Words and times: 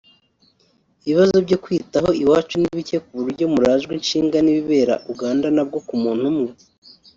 Ibibazo 1.03 1.37
byo 1.45 1.57
kwitaho 1.63 2.09
iwacu 2.21 2.55
ni 2.59 2.69
bike 2.77 2.97
kuburyo 3.05 3.45
murajwe 3.53 3.93
ishinga 4.01 4.37
n’ibibera 4.41 4.93
Uganda 5.11 5.45
nabwo 5.55 5.77
ku 5.87 5.93
muntu 6.03 6.23
umwe 6.31 6.49